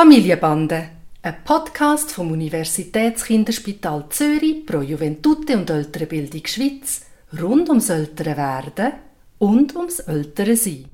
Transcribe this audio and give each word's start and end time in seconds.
Familienbande, 0.00 0.88
ein 1.20 1.44
Podcast 1.44 2.10
vom 2.12 2.32
Universitätskinderspital 2.32 4.06
Zürich 4.08 4.64
pro 4.64 4.80
Juventute 4.80 5.58
und 5.58 5.68
Ältere 5.68 6.06
Bildung 6.06 6.46
Schweiz 6.46 7.02
rund 7.38 7.68
ums 7.68 7.90
ältere 7.90 8.34
Werden 8.34 8.92
und 9.36 9.76
ums 9.76 9.98
ältere 9.98 10.56
Sein. 10.56 10.86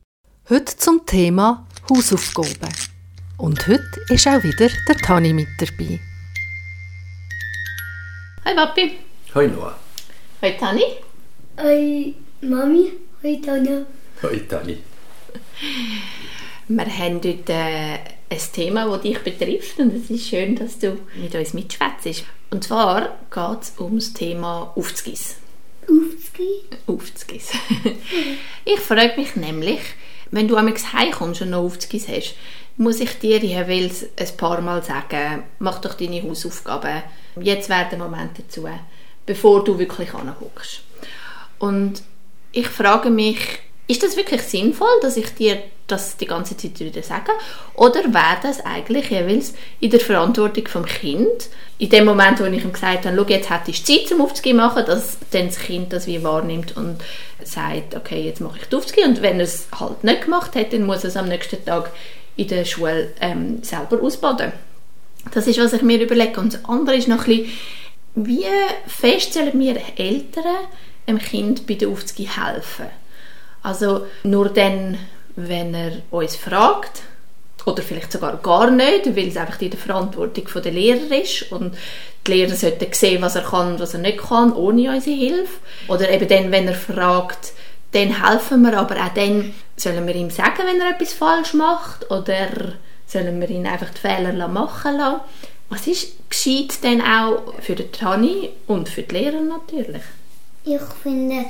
Heute 0.51 0.77
zum 0.77 1.07
Thema 1.07 1.69
Hausaufgaben. 1.89 2.75
Und 3.37 3.69
heute 3.69 4.01
ist 4.09 4.27
auch 4.27 4.43
wieder 4.43 4.71
der 4.89 4.97
Tani 4.97 5.33
mit 5.33 5.51
dabei. 5.61 6.01
Hi 8.45 8.57
Papi. 8.57 8.99
Hoi 9.37 9.47
Noah. 9.47 9.79
Hoi 10.43 10.51
Tani. 10.59 10.83
Hoi 11.63 12.13
Mami. 12.41 12.91
Hoi 13.23 13.41
Tanja. 13.41 13.87
Hoi 14.25 14.41
Tani. 14.49 14.79
Wir 16.67 16.87
haben 16.99 17.21
heute 17.23 17.53
äh, 17.53 18.16
ein 18.29 18.39
Thema, 18.53 18.87
das 18.91 19.03
dich 19.03 19.19
betrifft 19.19 19.79
und 19.79 19.95
es 19.95 20.11
ist 20.11 20.29
schön, 20.29 20.57
dass 20.57 20.79
du 20.79 20.99
mit 21.21 21.35
uns 21.35 21.55
mitschwätzt. 21.55 22.25
Und 22.51 22.65
zwar 22.65 23.17
geht 23.31 23.63
es 23.63 23.73
um 23.77 23.97
das 23.97 24.13
Thema 24.13 24.73
Aufzugis. 24.75 25.37
Aufzugis. 26.87 27.51
ich 28.65 28.81
frage 28.81 29.15
mich 29.17 29.37
nämlich, 29.37 29.81
wenn 30.31 30.49
du 30.49 30.57
einmal 30.57 30.75
heimkommst 30.75 31.43
und 31.43 31.51
noch 31.51 31.65
Aufzugis 31.65 32.09
hast, 32.09 32.35
muss 32.77 33.01
ich 33.01 33.19
dir 33.19 33.39
jeweils 33.39 34.07
ein 34.19 34.37
paar 34.37 34.61
Mal 34.61 34.83
sagen, 34.83 35.45
mach 35.59 35.81
doch 35.81 35.95
deine 35.95 36.23
Hausaufgaben, 36.23 37.03
jetzt 37.41 37.69
wäre 37.69 37.89
der 37.91 37.99
Moment 37.99 38.33
dazu, 38.39 38.69
bevor 39.25 39.65
du 39.65 39.79
wirklich 39.79 40.13
anguckst. 40.13 40.83
Und 41.59 42.03
ich 42.53 42.69
frage 42.69 43.11
mich, 43.11 43.39
ist 43.89 44.03
das 44.03 44.17
wirklich 44.17 44.43
sinnvoll, 44.43 45.01
dass 45.01 45.17
ich 45.17 45.33
dir 45.35 45.63
das 45.87 46.17
die 46.17 46.27
ganze 46.27 46.57
Zeit 46.57 46.79
wieder 46.81 47.03
sage? 47.03 47.31
Oder 47.75 48.03
wäre 48.13 48.39
das 48.43 48.65
eigentlich 48.65 49.11
jeweils 49.11 49.55
in 49.79 49.91
der 49.91 50.01
Verantwortung 50.01 50.67
vom 50.67 50.85
Kind, 50.85 51.49
in 51.79 51.91
dem 51.91 52.05
Moment, 52.05 52.41
wo 52.41 52.45
ich 52.45 52.65
ihm 52.65 52.73
gesagt 52.73 53.07
habe, 53.07 53.17
schau, 53.17 53.25
jetzt 53.29 53.51
hättest 53.51 53.89
du 53.89 53.95
Zeit 53.95 54.09
zum 54.09 54.21
Aufzugehen 54.21 54.57
machen, 54.57 54.85
dass 54.87 55.19
dann 55.31 55.47
das 55.47 55.59
Kind 55.59 55.93
das 55.93 56.07
wie 56.07 56.23
wahrnimmt 56.23 56.77
und 56.77 56.97
sagt, 57.45 57.95
okay, 57.95 58.23
jetzt 58.23 58.41
mache 58.41 58.59
ich 58.61 58.69
die 58.69 58.77
Aufzugehen. 58.77 59.11
Und 59.11 59.23
wenn 59.23 59.39
er 59.39 59.45
es 59.45 59.69
halt 59.79 60.03
nicht 60.03 60.23
gemacht 60.23 60.57
hat, 60.57 60.73
dann 60.73 60.85
muss 60.85 61.05
er 61.05 61.11
es 61.11 61.17
am 61.17 61.29
nächsten 61.29 61.65
Tag 61.65 61.93
in 62.37 62.49
der 62.49 62.65
Schule 62.65 63.13
ähm, 63.21 63.63
selber 63.63 64.03
ausbaden. 64.03 64.53
Das 65.33 65.47
ist, 65.47 65.59
was 65.59 65.73
ich 65.73 65.83
mir 65.83 66.01
überlege. 66.01 66.41
Und 66.41 66.55
das 66.55 66.65
andere 66.65 66.97
ist 66.97 67.09
noch 67.09 67.27
ein 67.27 67.37
bisschen, 67.37 67.53
wie 68.15 68.47
fest 68.87 69.35
sollen 69.35 69.59
wir 69.61 69.77
Eltern 69.97 70.45
einem 71.07 71.19
Kind 71.19 71.67
bei 71.67 71.75
der 71.75 71.89
Aufzugehen 71.89 72.43
helfen? 72.43 72.87
Also 73.67 74.07
nur 74.23 74.51
dann, 74.51 74.97
wenn 75.35 75.75
er 75.75 76.03
uns 76.13 76.37
fragt, 76.37 77.03
oder 77.65 77.83
vielleicht 77.83 78.13
sogar 78.13 78.37
gar 78.37 78.71
nicht, 78.71 79.17
weil 79.17 79.27
es 79.27 79.37
einfach 79.37 79.61
in 79.61 79.71
der 79.71 79.79
Verantwortung 79.81 80.45
der 80.63 80.71
Lehrer 80.71 81.21
ist 81.21 81.51
und 81.51 81.77
die 82.25 82.31
Lehrer 82.31 82.55
sollten 82.55 82.93
sehen, 82.93 83.23
was 83.23 83.35
er 83.35 83.43
kann 83.43 83.73
und 83.73 83.81
was 83.81 83.95
er 83.95 84.01
nicht 84.01 84.19
kann, 84.19 84.53
ohne 84.53 84.95
unsere 84.95 85.17
Hilfe. 85.17 85.59
Oder 85.89 86.09
eben 86.11 86.29
dann, 86.29 86.53
wenn 86.53 86.69
er 86.69 86.75
fragt, 86.75 87.55
dann 87.91 88.25
helfen 88.25 88.63
wir, 88.63 88.79
aber 88.79 89.05
auch 89.05 89.15
dann 89.15 89.53
sollen 89.77 90.07
wir 90.07 90.15
ihm 90.15 90.31
sagen, 90.31 90.63
wenn 90.65 90.81
er 90.81 90.93
etwas 90.93 91.15
falsch 91.15 91.55
macht 91.55 92.09
oder 92.09 92.75
sollen 93.09 93.41
wir 93.41 93.51
ihn 93.51 93.67
einfach 93.67 93.91
die 93.91 94.01
Fehler 94.01 94.47
machen 94.47 94.99
lassen. 94.99 95.23
Was 95.71 95.89
ist 95.89 96.31
gescheit 96.31 96.85
denn 96.85 97.03
auch 97.03 97.53
für 97.61 97.75
den 97.75 97.91
Tani 97.91 98.51
und 98.69 98.89
für 98.89 99.03
die 99.03 99.13
Lehrer 99.17 99.41
natürlich? 99.41 100.03
Ich 100.65 100.81
finde 101.03 101.47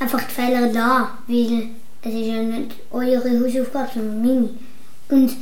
einfach 0.00 0.22
die 0.24 0.34
Fehler 0.34 0.72
da, 0.72 1.18
weil 1.28 1.68
es 2.02 2.14
ist 2.14 2.26
ja 2.26 2.42
nicht 2.42 2.74
eure 2.90 3.40
Hausaufgabe, 3.40 3.90
sondern 3.94 4.22
meine. 4.22 4.50
Und 5.08 5.36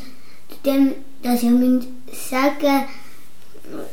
dann, 0.65 0.93
dass 1.23 1.43
ihr 1.43 1.51
müsst 1.51 1.89
sagen, 2.31 2.85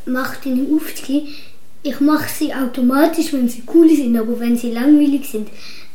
macht 0.06 0.46
deine 0.46 0.68
Aufzüge, 0.76 1.28
ich 1.84 2.00
mache 2.00 2.30
sie 2.30 2.54
automatisch, 2.54 3.32
wenn 3.34 3.48
sie 3.48 3.64
cool 3.74 3.88
sind, 3.96 4.18
aber 4.18 4.40
wenn 4.40 4.58
sie 4.58 4.72
langweilig 4.72 5.30
sind, 5.30 5.50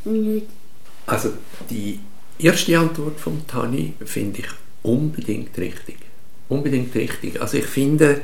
nicht. 0.05 0.47
Also 1.05 1.33
die 1.69 1.99
erste 2.39 2.79
Antwort 2.79 3.19
von 3.19 3.45
Tani 3.45 3.93
finde 4.05 4.39
ich 4.39 4.47
unbedingt 4.83 5.57
richtig. 5.57 5.97
Unbedingt 6.47 6.95
richtig. 6.95 7.41
Also 7.41 7.57
ich 7.57 7.65
finde, 7.65 8.21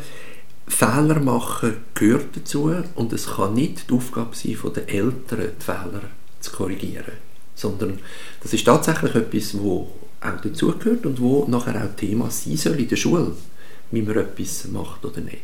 Fehler 0.67 1.19
machen 1.19 1.77
gehört 1.93 2.35
dazu 2.35 2.73
und 2.95 3.13
es 3.13 3.27
kann 3.27 3.53
nicht 3.53 3.89
die 3.89 3.93
Aufgabe 3.93 4.35
sein 4.35 4.55
von 4.55 4.73
den 4.73 4.87
Eltern, 4.87 5.51
die 5.59 5.63
Fehler 5.63 6.03
zu 6.51 6.57
korrigieren, 6.57 7.13
sondern 7.55 7.99
das 8.41 8.53
ist 8.53 8.65
tatsächlich 8.65 9.15
etwas, 9.15 9.57
wo 9.59 9.91
auch 10.21 10.41
dazugehört 10.41 11.05
und 11.05 11.21
wo 11.21 11.45
nachher 11.47 11.75
auch 11.83 11.95
Thema 11.95 12.29
sein 12.29 12.57
soll 12.57 12.79
in 12.79 12.87
der 12.87 12.95
Schule, 12.95 13.33
wie 13.91 14.01
man 14.01 14.17
etwas 14.17 14.67
macht 14.67 15.05
oder 15.05 15.21
nicht. 15.21 15.43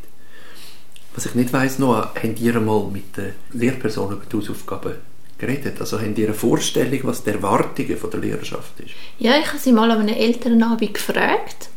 Was 1.15 1.27
ich 1.27 1.35
nicht 1.35 1.53
weiss, 1.53 1.77
noch, 1.77 2.15
habt 2.15 2.39
ihr 2.39 2.59
mal 2.59 2.87
mit 2.91 3.15
den 3.17 3.33
Lehrpersonen 3.53 4.17
über 4.17 4.25
die 4.25 4.35
Hausaufgaben 4.35 4.93
geredet? 5.37 5.79
Also 5.79 5.99
habt 5.99 6.17
ihr 6.17 6.27
eine 6.27 6.33
Vorstellung, 6.33 6.99
was 7.03 7.23
die 7.23 7.29
Erwartungen 7.29 7.97
von 7.97 8.09
der 8.09 8.19
Lehrerschaft 8.19 8.79
ist? 8.79 8.93
Ja, 9.19 9.37
ich 9.37 9.47
habe 9.47 9.59
sie 9.59 9.71
mal 9.71 9.91
an 9.91 10.01
einem 10.01 10.15
Elternabend 10.15 10.95
gefragt. 10.95 11.69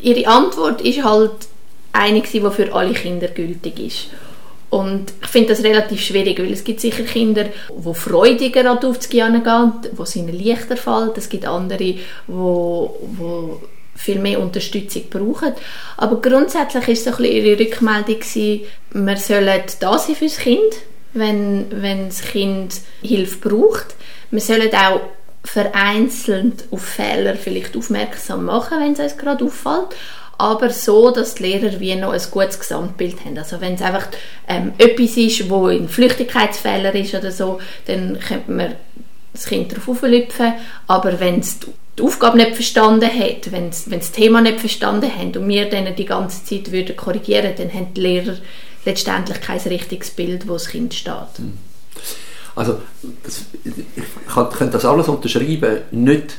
Ihre 0.00 0.26
Antwort 0.26 0.80
ist 0.80 1.04
halt 1.04 1.46
eine, 1.92 2.22
die 2.22 2.40
für 2.40 2.74
alle 2.74 2.94
Kinder 2.94 3.28
gültig 3.28 3.78
ist. 3.78 4.08
Und 4.74 5.12
ich 5.22 5.28
finde 5.28 5.50
das 5.50 5.62
relativ 5.62 6.00
schwierig, 6.00 6.36
weil 6.40 6.52
es 6.52 6.64
gibt 6.64 6.80
sicher 6.80 7.04
Kinder, 7.04 7.44
die 7.44 7.94
freudiger 7.94 8.68
an 8.68 8.80
die 8.82 8.86
Aufzugehen 8.86 9.44
gehen, 9.44 9.72
wo 9.92 10.02
es 10.02 10.16
ihnen 10.16 10.36
leichter 10.36 10.76
fällt. 10.76 11.16
Es 11.16 11.28
gibt 11.28 11.46
andere, 11.46 11.78
die 11.78 12.00
wo, 12.26 12.98
wo 13.16 13.60
viel 13.94 14.18
mehr 14.18 14.40
Unterstützung 14.40 15.04
brauchen. 15.10 15.52
Aber 15.96 16.20
grundsätzlich 16.20 16.88
ist 16.88 17.04
so 17.04 17.10
ein 17.10 17.16
bisschen 17.18 17.36
ihre 17.36 17.60
Rückmeldung 17.60 18.18
gewesen, 18.18 18.62
wir 18.90 19.16
da 19.78 19.96
sein 19.96 20.16
für 20.16 20.24
das 20.24 20.38
Kind, 20.38 20.74
wenn, 21.12 21.66
wenn 21.70 22.08
das 22.08 22.22
Kind 22.22 22.80
Hilfe 23.00 23.48
braucht. 23.48 23.94
Wir 24.32 24.40
sollen 24.40 24.74
auch 24.74 25.02
vereinzelt 25.44 26.64
auf 26.72 26.82
Fehler 26.82 27.36
vielleicht 27.36 27.76
aufmerksam 27.76 28.46
machen, 28.46 28.80
wenn 28.80 28.94
es 28.94 28.98
uns 28.98 29.16
gerade 29.18 29.44
auffällt 29.44 29.94
aber 30.38 30.70
so, 30.70 31.10
dass 31.10 31.34
die 31.34 31.44
Lehrer 31.44 31.80
wie 31.80 31.94
noch 31.94 32.12
ein 32.12 32.20
gutes 32.30 32.58
Gesamtbild 32.58 33.24
haben. 33.24 33.38
Also 33.38 33.60
wenn 33.60 33.74
es 33.74 33.82
einfach 33.82 34.08
ähm, 34.48 34.72
etwas 34.78 35.16
ist, 35.16 35.48
wo 35.48 35.66
ein 35.66 35.88
Flüchtigkeitsfehler 35.88 36.94
ist 36.94 37.14
oder 37.14 37.30
so, 37.30 37.60
dann 37.86 38.18
könnte 38.18 38.50
man 38.50 38.74
das 39.32 39.46
Kind 39.46 39.72
darauf 39.72 39.88
auflüpfen, 39.88 40.54
aber 40.86 41.18
wenn 41.18 41.40
es 41.40 41.58
die 41.98 42.02
Aufgabe 42.02 42.36
nicht 42.36 42.54
verstanden 42.54 43.08
hat, 43.08 43.52
wenn 43.52 43.68
es 43.68 43.84
das 43.88 44.12
Thema 44.12 44.40
nicht 44.40 44.60
verstanden 44.60 45.10
haben 45.12 45.36
und 45.36 45.48
wir 45.48 45.68
dann 45.68 45.94
die 45.94 46.04
ganze 46.04 46.44
Zeit 46.44 46.72
würden 46.72 46.96
korrigieren, 46.96 47.52
dann 47.56 47.72
haben 47.72 47.94
die 47.94 48.00
Lehrer 48.00 48.36
letztendlich 48.84 49.40
kein 49.40 49.58
richtiges 49.58 50.10
Bild, 50.10 50.48
wo 50.48 50.54
das 50.54 50.68
Kind 50.68 50.94
steht. 50.94 51.14
Hm. 51.36 51.58
Also 52.56 52.80
das, 53.24 53.44
ich 53.64 54.32
könnte 54.32 54.70
das 54.70 54.84
alles 54.84 55.08
unterschreiben, 55.08 55.78
nicht 55.90 56.36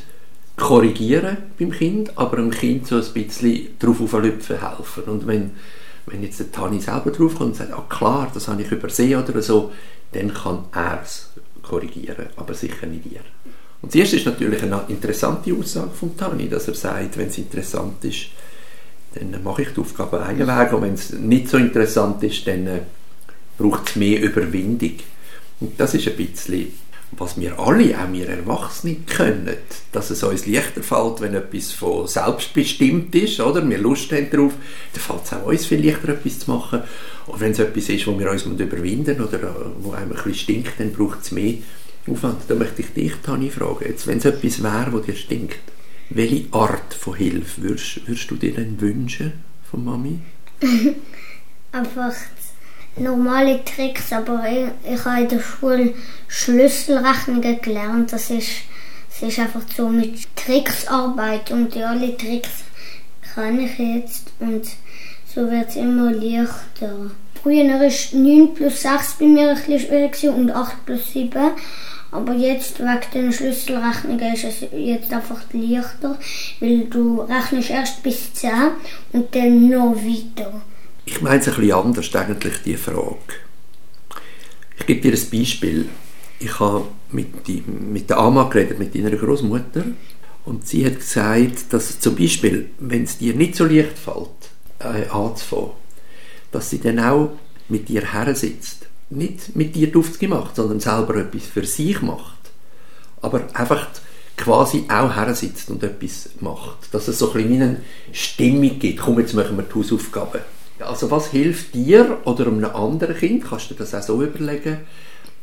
korrigieren 0.56 1.36
beim 1.58 1.70
Kind, 1.70 2.16
aber 2.16 2.36
dem 2.36 2.50
Kind 2.50 2.86
so 2.86 2.96
ein 2.96 3.04
bisschen 3.12 3.78
drauf 3.78 4.00
auflüpfen 4.00 4.56
helfen. 4.60 5.04
Und 5.04 5.26
wenn, 5.26 5.52
wenn 6.06 6.22
jetzt 6.22 6.40
der 6.40 6.50
Tani 6.50 6.80
selber 6.80 7.10
draufkommt 7.10 7.50
und 7.50 7.56
sagt, 7.56 7.72
ah 7.72 7.84
klar, 7.88 8.30
das 8.32 8.48
habe 8.48 8.62
ich 8.62 8.72
übersehen 8.72 9.22
oder 9.22 9.42
so, 9.42 9.72
dann 10.12 10.32
kann 10.32 10.64
er 10.72 11.00
es 11.02 11.30
korrigieren, 11.62 12.26
aber 12.36 12.54
sicher 12.54 12.86
nicht 12.86 13.06
ihr. 13.06 13.20
Und 13.82 13.92
das 13.92 14.00
erste 14.00 14.16
ist 14.16 14.26
natürlich 14.26 14.62
eine 14.62 14.82
interessante 14.88 15.52
Aussage 15.52 15.90
von 15.90 16.16
Tani, 16.16 16.48
dass 16.48 16.68
er 16.68 16.74
sagt, 16.74 17.18
wenn 17.18 17.28
es 17.28 17.38
interessant 17.38 18.02
ist, 18.04 18.26
dann 19.14 19.42
mache 19.42 19.62
ich 19.62 19.68
die 19.68 19.80
Aufgabe 19.80 20.22
einen 20.22 20.46
Weg 20.46 20.72
und 20.72 20.82
wenn 20.82 20.94
es 20.94 21.12
nicht 21.12 21.48
so 21.48 21.56
interessant 21.56 22.22
ist, 22.22 22.46
dann 22.46 22.66
äh, 22.66 22.80
braucht 23.58 23.88
es 23.88 23.96
mehr 23.96 24.20
Überwindung. 24.22 24.94
Und 25.60 25.78
das 25.80 25.94
ist 25.94 26.06
ein 26.06 26.16
bisschen 26.16 26.72
was 27.12 27.38
wir 27.38 27.58
alle, 27.58 27.98
auch 27.98 28.12
wir 28.12 28.28
Erwachsene, 28.28 28.96
können, 29.06 29.56
dass 29.92 30.10
es 30.10 30.22
uns 30.22 30.46
leichter 30.46 30.82
fällt, 30.82 31.20
wenn 31.20 31.34
etwas 31.34 31.72
von 31.72 32.06
selbstbestimmt 32.06 33.14
ist, 33.14 33.40
oder? 33.40 33.68
Wir 33.68 33.78
Lust 33.78 34.12
haben 34.12 34.28
darauf, 34.30 34.52
dann 34.92 35.02
fällt 35.02 35.24
es 35.24 35.32
auch 35.32 35.46
uns 35.46 35.66
viel 35.66 35.86
leichter, 35.86 36.10
etwas 36.10 36.40
zu 36.40 36.50
machen. 36.50 36.82
Und 37.26 37.40
wenn 37.40 37.52
es 37.52 37.58
etwas 37.58 37.88
ist, 37.88 38.06
wo 38.06 38.18
wir 38.18 38.30
uns 38.30 38.44
überwinden 38.44 39.20
oder 39.20 39.42
äh, 39.42 39.54
wo 39.80 39.92
einem 39.92 40.10
ein 40.10 40.16
bisschen 40.16 40.34
stinkt, 40.34 40.78
dann 40.78 40.92
braucht 40.92 41.22
es 41.22 41.32
mehr 41.32 41.54
Aufwand. 42.08 42.42
Da 42.48 42.54
möchte 42.54 42.82
ich 42.82 42.92
dich, 42.92 43.12
Tani, 43.22 43.50
fragen, 43.50 43.84
jetzt, 43.86 44.06
wenn 44.06 44.18
es 44.18 44.24
etwas 44.24 44.62
wäre, 44.62 44.92
wo 44.92 44.98
dir 44.98 45.14
stinkt, 45.14 45.60
welche 46.10 46.44
Art 46.52 46.94
von 46.94 47.16
Hilfe 47.16 47.62
würdest, 47.62 48.06
würdest 48.06 48.30
du 48.30 48.36
dir 48.36 48.54
denn 48.54 48.80
wünschen 48.80 49.32
von 49.68 49.84
Mami? 49.84 50.20
Einfach 51.72 52.14
normale 52.98 53.64
Tricks, 53.64 54.12
aber 54.12 54.44
ich, 54.48 54.92
ich 54.92 55.04
habe 55.04 55.22
in 55.22 55.28
der 55.28 55.40
Schule 55.40 55.94
Schlüsselrechnungen 56.28 57.60
gelernt. 57.60 58.12
Das 58.12 58.30
ist, 58.30 58.48
das 59.10 59.28
ist 59.28 59.38
einfach 59.38 59.62
so 59.76 59.88
mit 59.88 60.34
Tricksarbeit 60.36 61.50
und 61.50 61.74
die 61.74 61.82
alle 61.82 62.16
Tricks 62.16 62.64
kann 63.34 63.60
ich 63.60 63.78
jetzt 63.78 64.32
und 64.40 64.66
so 65.34 65.50
wird 65.50 65.68
es 65.68 65.76
immer 65.76 66.10
leichter. 66.12 67.10
Früher 67.42 67.68
war 67.68 68.18
9 68.18 68.54
plus 68.54 68.82
6 68.82 69.16
bei 69.20 69.26
mir 69.26 69.50
ein 69.50 69.56
bisschen 69.56 69.78
schwierig 69.78 70.24
und 70.24 70.50
8 70.50 70.86
plus 70.86 71.12
7. 71.12 71.30
Aber 72.10 72.32
jetzt 72.32 72.78
wegen 72.80 73.10
den 73.12 73.32
Schlüsselrechnungen 73.32 74.34
ist 74.34 74.44
es 74.44 74.60
jetzt 74.72 75.12
einfach 75.12 75.42
leichter, 75.52 76.18
weil 76.60 76.84
du 76.84 77.20
rechnest 77.20 77.70
erst 77.70 78.02
bis 78.02 78.32
10 78.32 78.50
und 79.12 79.34
dann 79.34 79.68
noch 79.68 79.94
weiter. 79.94 80.62
Ich 81.06 81.22
meine 81.22 81.40
es 81.40 81.48
ein 81.48 81.54
bisschen 81.54 81.72
anders, 81.72 82.14
eigentlich, 82.14 82.62
die 82.64 82.76
Frage. 82.76 83.16
Ich 84.78 84.86
gebe 84.86 85.00
dir 85.00 85.12
ein 85.12 85.30
Beispiel. 85.30 85.88
Ich 86.40 86.60
habe 86.60 86.84
mit, 87.12 87.46
die, 87.46 87.62
mit 87.66 88.10
der 88.10 88.18
Ama 88.18 88.44
geredet, 88.48 88.78
mit 88.78 88.94
deiner 88.94 89.16
Großmutter, 89.16 89.84
und 90.44 90.66
sie 90.66 90.84
hat 90.84 90.96
gesagt, 90.96 91.72
dass 91.72 91.98
zum 91.98 92.14
Beispiel, 92.14 92.70
wenn 92.78 93.04
es 93.04 93.18
dir 93.18 93.34
nicht 93.34 93.56
so 93.56 93.64
leicht 93.64 93.98
fällt, 93.98 94.28
äh, 94.78 95.08
anzufangen, 95.08 95.72
dass 96.52 96.70
sie 96.70 96.80
dann 96.80 97.00
auch 97.00 97.32
mit 97.68 97.88
dir 97.88 98.12
her 98.12 98.34
sitzt. 98.34 98.86
Nicht 99.10 99.56
mit 99.56 99.74
dir 99.74 99.90
Duft 99.90 100.20
macht, 100.22 100.56
sondern 100.56 100.80
selber 100.80 101.16
etwas 101.16 101.46
für 101.46 101.64
sich 101.64 102.00
macht. 102.02 102.38
Aber 103.22 103.42
einfach 103.54 103.88
quasi 104.36 104.84
auch 104.88 105.16
her 105.16 105.34
sitzt 105.34 105.70
und 105.70 105.82
etwas 105.82 106.30
macht. 106.40 106.92
Dass 106.92 107.08
es 107.08 107.18
so 107.18 107.32
ein 107.32 107.42
bisschen 107.42 107.62
eine 107.62 107.80
Stimmung 108.12 108.78
gibt. 108.78 109.00
Komm, 109.00 109.18
jetzt 109.18 109.34
machen 109.34 109.56
wir 109.56 109.64
die 109.64 109.74
Hausaufgaben. 109.74 110.40
Also 110.80 111.10
was 111.10 111.28
hilft 111.28 111.74
dir 111.74 112.18
oder 112.24 112.46
einem 112.46 112.64
anderen 112.64 113.16
Kind, 113.16 113.44
kannst 113.44 113.70
du 113.70 113.74
dir 113.74 113.80
das 113.80 113.94
auch 113.94 114.02
so 114.02 114.22
überlegen, 114.22 114.78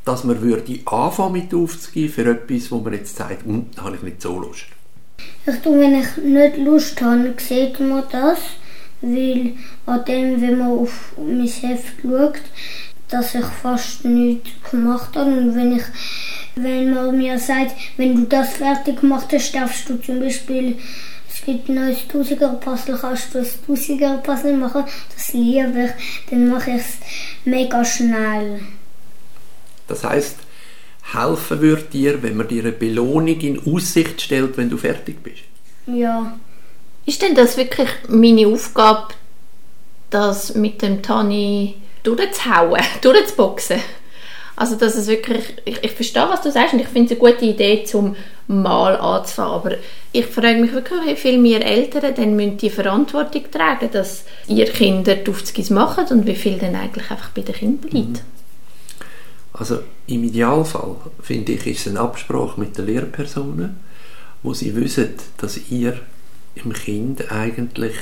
dass 0.05 0.23
man 0.23 0.41
würde 0.41 0.79
anfangen 0.85 1.33
mit 1.33 1.53
aufzugeben 1.53 2.13
für 2.13 2.29
etwas, 2.29 2.71
wo 2.71 2.79
man 2.79 2.93
jetzt 2.93 3.15
sagt, 3.15 3.45
hm, 3.45 3.67
da 3.75 3.83
habe 3.83 3.95
ich 3.95 4.03
nicht 4.03 4.21
so 4.21 4.39
Lust. 4.39 4.65
Ich 5.45 5.55
tue, 5.59 5.79
wenn 5.79 5.95
ich 5.95 6.17
nicht 6.17 6.57
Lust 6.57 7.01
habe, 7.01 7.33
sieht 7.37 7.79
man 7.79 8.03
das, 8.11 8.39
weil 9.01 9.53
an 9.85 10.05
dem, 10.05 10.41
wenn 10.41 10.57
man 10.57 10.71
auf 10.71 11.13
mein 11.17 11.47
Heft 11.47 12.01
schaut, 12.01 12.41
dass 13.09 13.35
ich 13.35 13.45
fast 13.45 14.05
nichts 14.05 14.49
gemacht 14.69 15.15
habe 15.15 15.31
und 15.31 15.55
wenn 15.55 15.77
ich 15.77 15.83
wenn 16.55 16.93
man 16.93 17.17
mir 17.17 17.39
sagt, 17.39 17.75
wenn 17.97 18.15
du 18.15 18.23
das 18.23 18.53
fertig 18.53 19.01
gemacht 19.01 19.27
hast, 19.33 19.53
darfst 19.53 19.89
du 19.89 19.97
zum 19.97 20.19
Beispiel 20.19 20.77
es 21.33 21.43
gibt 21.43 21.67
ein 21.67 21.75
neues 21.75 22.07
Tausiger-Puzzle, 22.07 22.97
kannst 22.99 23.33
du 23.33 23.39
ein 23.39 23.47
Tausiger-Puzzle 23.65 24.55
machen, 24.55 24.83
das 25.15 25.33
liebe 25.33 25.85
ich, 25.85 26.29
dann 26.29 26.47
mache 26.49 26.71
ich 26.71 26.77
es 26.77 26.97
mega 27.43 27.83
schnell. 27.83 28.61
Das 29.87 30.03
heißt, 30.03 30.37
helfen 31.11 31.61
würde 31.61 31.83
dir, 31.83 32.21
wenn 32.21 32.37
man 32.37 32.47
dir 32.47 32.63
eine 32.63 32.71
Belohnung 32.71 33.39
in 33.39 33.61
Aussicht 33.65 34.21
stellt, 34.21 34.57
wenn 34.57 34.69
du 34.69 34.77
fertig 34.77 35.21
bist? 35.23 35.43
Ja. 35.87 36.37
Ist 37.05 37.21
denn 37.21 37.35
das 37.35 37.57
wirklich 37.57 37.89
meine 38.07 38.47
Aufgabe, 38.47 39.13
das 40.09 40.55
mit 40.55 40.81
dem 40.81 41.01
Tani 41.01 41.75
durchzuhauen, 42.03 42.81
durchzuboxen? 43.01 43.81
Also, 44.55 44.75
dass 44.75 44.95
es 44.95 45.07
wirklich, 45.07 45.43
ich, 45.65 45.83
ich 45.83 45.91
verstehe, 45.91 46.29
was 46.29 46.41
du 46.41 46.51
sagst 46.51 46.73
und 46.73 46.79
ich 46.79 46.87
finde 46.87 47.13
es 47.13 47.19
eine 47.19 47.31
gute 47.31 47.45
Idee, 47.45 47.83
zum 47.85 48.15
mal 48.47 48.95
anzufangen, 48.97 49.53
aber 49.53 49.71
ich 50.11 50.25
frage 50.25 50.59
mich 50.59 50.73
wirklich, 50.73 50.99
wie 51.05 51.15
viel 51.15 51.43
wir 51.43 51.65
Eltern 51.65 52.13
dann 52.13 52.35
müssen 52.35 52.57
die 52.57 52.69
Verantwortung 52.69 53.43
tragen, 53.49 53.89
dass 53.91 54.25
ihr 54.47 54.65
Kinder 54.65 55.15
Aufzugis 55.27 55.69
machen 55.69 56.05
und 56.09 56.27
wie 56.27 56.35
viel 56.35 56.57
dann 56.57 56.75
eigentlich 56.75 57.09
einfach 57.09 57.29
bei 57.29 57.41
den 57.41 57.55
Kindern 57.55 57.89
bleibt. 57.89 58.07
Mhm. 58.07 58.19
Also 59.53 59.79
im 60.07 60.23
Idealfall, 60.23 60.95
finde 61.21 61.53
ich, 61.53 61.67
ist 61.67 61.81
es 61.81 61.87
eine 61.87 62.01
Absprache 62.01 62.59
mit 62.59 62.77
den 62.77 62.87
Lehrpersonen, 62.87 63.77
wo 64.41 64.53
sie 64.53 64.75
wissen, 64.75 65.13
dass 65.37 65.59
ihr 65.69 65.99
im 66.55 66.73
Kind 66.73 67.31
eigentlich 67.31 67.95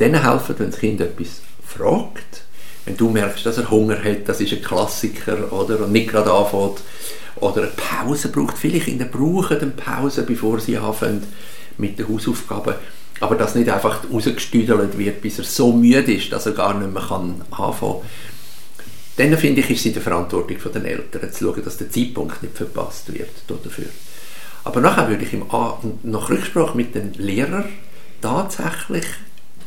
denen 0.00 0.22
helfen, 0.22 0.56
wenn 0.58 0.70
das 0.70 0.80
Kind 0.80 1.00
etwas 1.00 1.42
fragt. 1.64 2.44
Wenn 2.86 2.96
du 2.96 3.10
merkst, 3.10 3.44
dass 3.44 3.58
er 3.58 3.70
Hunger 3.70 4.02
hat, 4.02 4.28
das 4.28 4.40
ist 4.40 4.52
ein 4.52 4.62
Klassiker, 4.62 5.52
oder? 5.52 5.80
Und 5.80 5.92
nicht 5.92 6.08
gerade 6.08 6.32
anfängt, 6.32 6.80
oder 7.36 7.62
eine 7.62 7.70
Pause 7.72 8.28
braucht. 8.28 8.56
Viele 8.56 8.80
Kinder 8.80 9.04
brauchen 9.04 9.60
eine 9.60 9.70
Pause, 9.72 10.22
bevor 10.22 10.60
sie 10.60 10.78
anfangen 10.78 11.22
mit 11.78 11.98
den 11.98 12.08
Hausaufgaben. 12.08 12.74
Aber 13.20 13.34
dass 13.34 13.54
nicht 13.54 13.68
einfach 13.68 14.02
rausgestüdelt 14.10 14.96
wird, 14.98 15.20
bis 15.20 15.38
er 15.38 15.44
so 15.44 15.72
müde 15.72 16.14
ist, 16.14 16.32
dass 16.32 16.46
er 16.46 16.52
gar 16.52 16.78
nicht 16.78 16.92
mehr 16.92 17.02
kann 17.02 17.42
anfangen 17.50 18.00
kann. 19.16 19.30
Dann 19.30 19.38
finde 19.38 19.60
ich, 19.60 19.70
ist 19.70 19.80
es 19.80 19.86
in 19.86 19.94
der 19.94 20.02
Verantwortung 20.02 20.56
der 20.74 20.84
Eltern 20.84 21.32
zu 21.32 21.46
schauen, 21.46 21.64
dass 21.64 21.78
der 21.78 21.90
Zeitpunkt 21.90 22.42
nicht 22.42 22.56
verpasst 22.56 23.12
wird 23.12 23.30
dafür. 23.48 23.86
Aber 24.64 24.80
nachher 24.80 25.08
würde 25.08 25.24
ich 25.24 25.32
im 25.32 25.50
A 25.50 25.78
nach 26.02 26.28
Rücksprache 26.28 26.76
mit 26.76 26.94
den 26.94 27.14
Lehrern 27.14 27.64
tatsächlich 28.20 29.06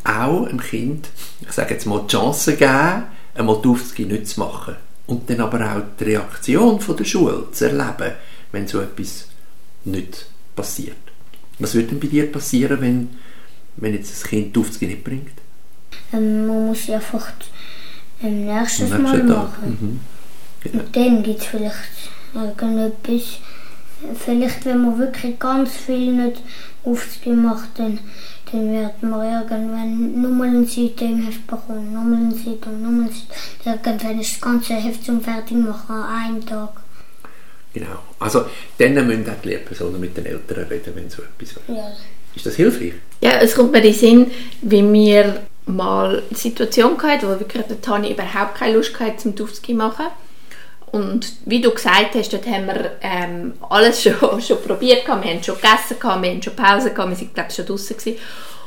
auch 0.04 0.48
dem 0.48 0.60
Kind, 0.60 1.10
ich 1.42 1.52
sage 1.52 1.74
jetzt 1.74 1.86
mal, 1.86 2.02
die 2.02 2.12
Chance 2.12 2.56
geben, 2.56 3.04
einmal 3.36 3.62
die 3.64 3.68
Aufzüge 3.68 4.14
nicht 4.14 4.28
zu 4.28 4.40
machen. 4.40 4.76
Und 5.08 5.30
dann 5.30 5.42
aber 5.42 5.60
auch 5.60 5.82
die 6.00 6.04
Reaktion 6.04 6.80
von 6.80 6.98
der 6.98 7.06
Schule 7.06 7.48
zu 7.52 7.66
erleben, 7.66 8.14
wenn 8.52 8.68
so 8.68 8.80
etwas 8.80 9.28
nicht 9.86 10.26
passiert. 10.56 10.96
Was 11.58 11.74
würde 11.74 11.90
denn 11.90 12.00
bei 12.00 12.08
dir 12.08 12.32
passieren, 12.32 12.80
wenn, 12.82 13.10
wenn 13.78 13.94
jetzt 13.94 14.12
das 14.12 14.24
Kind 14.24 14.56
die 14.56 14.60
Aufzüge 14.60 14.88
nicht 14.88 15.04
bringt? 15.04 15.34
Ähm, 16.14 16.48
man 16.48 16.68
muss 16.68 16.84
sie 16.84 16.94
einfach 16.94 17.32
im 18.22 18.46
nächsten 18.46 18.90
Mal 18.90 19.24
machen. 19.24 19.78
Mhm. 19.82 20.00
Genau. 20.62 20.84
Und 20.84 20.96
dann 20.96 21.24
gibt 21.24 21.40
es 21.40 21.46
vielleicht 21.46 22.12
irgendetwas. 22.34 23.40
Vielleicht, 24.18 24.66
wenn 24.66 24.82
man 24.82 24.98
wirklich 24.98 25.40
ganz 25.40 25.76
viel 25.76 26.14
nicht 26.14 26.42
aufgemacht 26.84 27.70
dann, 27.76 28.00
dann 28.52 28.74
wird 28.74 29.04
man 29.04 29.42
irgendwann 29.42 30.22
nochmal 30.22 30.48
eine 30.48 30.66
Seite 30.66 31.06
im 31.06 31.26
Heft 31.26 31.46
bekommen, 31.46 31.94
nochmal 31.94 32.20
eine 32.20 32.34
Seite 32.34 32.70
und 32.70 32.82
nochmal 32.82 33.02
eine 33.02 33.12
Seite. 33.12 33.28
Irgendwann 33.66 34.20
ist 34.20 34.36
das 34.36 34.42
ganze 34.42 34.74
Heft 34.76 35.04
zum 35.04 35.22
Fertigmachen 35.22 35.96
an 35.96 36.04
einem 36.04 36.46
Tag. 36.46 36.72
Genau. 37.74 38.00
Also, 38.20 38.46
dann 38.78 38.94
müssen 39.06 39.30
auch 39.30 39.42
die 39.44 39.50
Lehrpersonen 39.50 40.00
mit 40.00 40.18
den 40.18 40.26
Eltern 40.26 40.66
reden, 40.70 40.94
wenn 40.96 41.10
so 41.10 41.22
etwas 41.22 41.52
ist. 41.52 41.60
Ja. 41.68 41.92
Ist 42.36 42.46
das 42.46 42.56
hilfreich? 42.56 42.94
Ja, 43.22 43.40
es 43.42 43.54
kommt 43.54 43.72
mir 43.72 43.80
in 43.80 43.84
den 43.84 43.94
Sinn, 43.94 44.32
wie 44.62 44.94
wir 44.94 45.42
mal 45.66 46.24
eine 46.28 46.38
Situation 46.38 46.98
gehabt, 46.98 47.24
wo 47.24 47.28
wirklich 47.28 47.64
der 47.66 47.82
Tani 47.82 48.12
überhaupt 48.12 48.56
keine 48.56 48.78
Lust 48.78 49.00
hatte, 49.00 49.18
zum 49.18 49.36
Duftski 49.36 49.74
machen. 49.74 50.08
Und 50.92 51.34
wie 51.46 51.62
du 51.62 51.72
gesagt 51.72 52.16
hast, 52.16 52.34
dort 52.34 52.48
haben 52.48 52.68
wir 52.68 52.92
ähm, 53.02 53.54
alles 53.70 54.02
schon, 54.04 54.42
schon 54.42 54.62
probiert, 54.62 55.08
wir 55.08 55.14
haben 55.14 55.44
schon 55.44 55.56
gegessen, 55.56 55.98
wir 56.02 56.10
haben 56.10 56.42
schon 56.42 56.56
Pause, 56.56 56.92
gehabt, 56.92 57.10
wir 57.10 57.18
waren 57.18 57.34
glaube 57.34 57.52
schon 57.52 57.66
draußen. 57.66 57.98
Gewesen. 57.98 58.18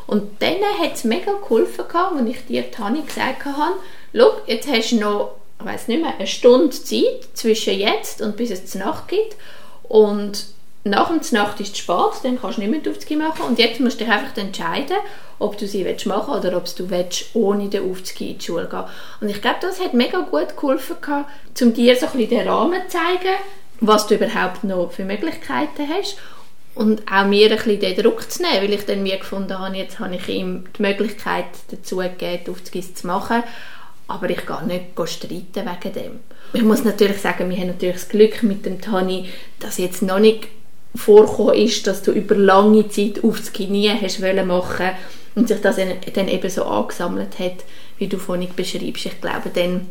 Und 0.07 0.43
dann 0.43 0.57
hat 0.81 0.95
es 0.95 1.05
mega 1.05 1.33
geholfen, 1.33 1.85
gehabt, 1.89 2.17
als 2.17 2.29
ich 2.29 2.47
dir, 2.47 2.71
Tani, 2.71 3.03
gesagt 3.03 3.45
habe, 3.45 3.77
schau, 4.15 4.33
jetzt 4.47 4.69
hast 4.69 4.93
du 4.93 4.97
noch, 4.97 5.37
ich 5.59 5.67
weiß 5.67 5.89
nicht 5.89 6.03
mehr, 6.03 6.15
eine 6.19 6.27
Stunde 6.27 6.71
Zeit 6.71 7.29
zwischen 7.35 7.79
jetzt 7.79 8.21
und 8.21 8.37
bis 8.37 8.51
es 8.51 8.67
zur 8.67 8.83
Nacht 8.83 9.09
geht. 9.09 9.37
Und 9.85 10.47
nach 10.85 11.09
dem 11.09 11.21
Nacht 11.33 11.61
ist 11.61 11.73
es 11.73 11.79
spät, 11.79 12.25
dann 12.25 12.41
kannst 12.41 12.59
du 12.59 12.63
nicht 12.63 12.85
mehr 12.85 12.93
Aufzüge 12.93 13.17
machen 13.17 13.43
und 13.47 13.59
jetzt 13.59 13.81
musst 13.81 14.01
du 14.01 14.05
dich 14.05 14.13
einfach 14.13 14.37
entscheiden, 14.37 14.97
ob 15.43 15.59
du 15.59 15.67
sie 15.67 15.85
willst 15.85 16.07
machen 16.07 16.35
oder 16.35 16.57
ob 16.57 16.65
du 16.77 16.89
willst, 16.91 17.27
ohne 17.35 17.69
den 17.69 17.91
Aufzug 17.91 18.21
in 18.21 18.39
die 18.39 18.45
Schule 18.45 18.69
gehen. 18.69 18.85
Und 19.21 19.29
ich 19.29 19.43
glaube, 19.43 19.59
das 19.61 19.81
hat 19.81 19.95
mega 19.95 20.21
gut 20.21 20.57
geholfen, 20.57 20.97
um 21.61 21.75
dir 21.75 21.97
so 21.97 22.07
ein 22.07 22.13
bisschen 22.13 22.31
den 22.31 22.49
Rahmen 22.49 22.81
zu 22.89 22.97
zeigen, 22.97 23.37
was 23.81 24.07
du 24.07 24.15
überhaupt 24.15 24.65
noch 24.65 24.93
für 24.93 25.05
Möglichkeiten 25.05 25.89
hast. 25.89 26.17
Und 26.75 27.03
auch 27.13 27.27
mir 27.27 27.51
ein 27.51 27.57
bisschen 27.57 27.81
den 27.81 27.97
Druck 27.97 28.31
zu 28.31 28.43
nehmen, 28.43 28.63
weil 28.63 28.73
ich 28.73 28.87
dann 28.87 29.03
mir 29.03 29.19
gefunden 29.19 29.59
habe, 29.59 29.77
jetzt 29.77 29.99
habe 29.99 30.15
ich 30.15 30.27
ihm 30.29 30.65
die 30.77 30.83
Möglichkeit 30.83 31.45
dazu 31.71 31.97
gegeben, 31.97 32.45
die 32.47 32.51
Aufzüge 32.51 32.95
zu 32.95 33.07
machen, 33.07 33.43
aber 34.09 34.31
ich 34.31 34.47
gehe 34.47 34.65
nicht 34.67 34.85
streiten 35.07 35.69
wegen 35.69 35.93
dem. 35.93 36.21
Ich 36.55 36.63
muss 36.63 36.85
natürlich 36.85 37.19
sagen, 37.19 37.51
wir 37.51 37.57
haben 37.57 37.69
natürlich 37.69 37.97
das 37.97 38.09
Glück 38.09 38.43
mit 38.43 38.65
dem 38.65 38.81
Tani, 38.81 39.29
dass 39.59 39.79
jetzt 39.79 40.03
noch 40.03 40.19
nicht 40.19 40.49
vorkommen 40.95 41.55
ist, 41.55 41.87
dass 41.87 42.03
du 42.03 42.13
über 42.13 42.35
lange 42.35 42.89
Zeit 42.89 43.23
aufs 43.25 43.53
Knie 43.53 43.91
hast 43.91 44.21
machen 44.21 44.91
und 45.35 45.49
sich 45.49 45.61
das 45.61 45.77
dann 46.15 46.29
eben 46.29 46.51
so 46.51 46.65
angesammelt 46.65 47.39
hat, 47.39 47.65
wie 47.99 48.09
du 48.09 48.19
vorhin 48.19 48.55
beschreibst. 48.55 49.07
Ich 49.07 49.21
glaube, 49.21 49.51
dann 49.51 49.89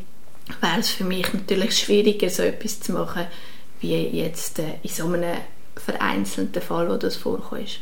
wäre 0.60 0.79
es 0.79 0.89
für 0.89 1.03
mich 1.03 1.33
natürlich 1.33 1.77
schwieriger, 1.77 2.29
so 2.29 2.43
etwas 2.43 2.79
zu 2.79 2.91
machen, 2.93 3.25
wie 3.79 3.95
jetzt 3.95 4.60
äh, 4.60 4.63
in 4.83 4.89
so 4.89 5.05
einem 5.05 5.38
vereinzelten 5.75 6.62
Fall, 6.62 6.89
wo 6.89 6.98
das 6.98 7.15
vorkommt. 7.15 7.79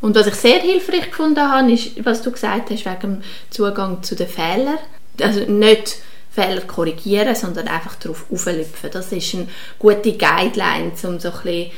Und 0.00 0.14
was 0.14 0.26
ich 0.26 0.34
sehr 0.34 0.60
hilfreich 0.60 1.10
gefunden 1.10 1.40
habe, 1.40 1.72
ist, 1.72 2.04
was 2.04 2.22
du 2.22 2.30
gesagt 2.30 2.70
hast, 2.70 2.84
wegen 2.84 3.00
dem 3.00 3.22
Zugang 3.50 4.02
zu 4.02 4.14
den 4.14 4.28
Fehlern. 4.28 4.78
Also 5.20 5.40
nicht 5.40 5.96
Fehler 6.36 6.60
korrigieren, 6.60 7.34
sondern 7.34 7.66
einfach 7.68 7.96
darauf 7.96 8.26
auflüpfen. 8.30 8.90
Das 8.92 9.10
ist 9.10 9.34
eine 9.34 9.48
gute 9.78 10.12
Guideline, 10.12 10.92
um 11.04 11.18
so 11.18 11.30
ein 11.30 11.34
bisschen 11.42 11.70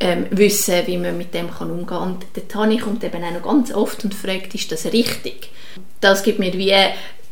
ähm, 0.00 0.26
wissen, 0.30 0.86
wie 0.86 0.96
man 0.96 1.18
mit 1.18 1.34
dem 1.34 1.50
kann 1.50 1.70
umgehen 1.70 1.86
kann. 1.86 2.02
Und 2.02 2.26
der 2.34 2.48
Tani 2.48 2.78
kommt 2.78 3.04
eben 3.04 3.22
auch 3.22 3.32
noch 3.32 3.42
ganz 3.42 3.72
oft 3.72 4.02
und 4.04 4.14
fragt, 4.14 4.54
ist 4.54 4.72
das 4.72 4.86
richtig? 4.86 5.50
Das 6.00 6.22
gibt 6.22 6.38
mir 6.38 6.52
wie 6.54 6.74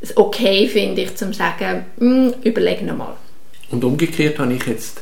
das 0.01 0.17
Okay, 0.17 0.69
finde 0.69 1.03
ich, 1.03 1.15
zum 1.17 1.33
sagen, 1.33 1.87
hm, 1.99 2.35
überleg 2.43 2.83
nochmal. 2.83 3.17
Und 3.71 3.83
umgekehrt 3.83 4.39
habe 4.39 4.53
ich 4.53 4.67
jetzt 4.67 5.01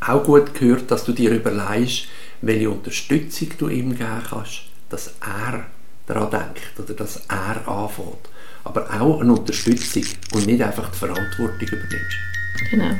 auch 0.00 0.22
gut 0.22 0.54
gehört, 0.54 0.90
dass 0.90 1.04
du 1.04 1.12
dir 1.12 1.30
überlegst, 1.30 2.06
welche 2.40 2.70
Unterstützung 2.70 3.48
du 3.58 3.68
ihm 3.68 3.96
geben 3.96 4.22
kannst, 4.28 4.60
dass 4.88 5.14
er 5.20 5.66
daran 6.06 6.30
denkt 6.30 6.78
oder 6.78 6.94
dass 6.94 7.22
er 7.28 7.66
anfängt 7.66 8.28
aber 8.64 9.00
auch 9.00 9.20
eine 9.20 9.32
Unterstützung 9.32 10.04
und 10.32 10.46
nicht 10.46 10.62
einfach 10.62 10.90
die 10.90 10.98
Verantwortung 10.98 11.68
übernimmst. 11.68 12.18
Genau. 12.70 12.94